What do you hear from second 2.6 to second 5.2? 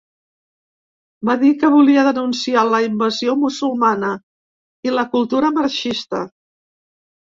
la ‘invasió musulmana’ i la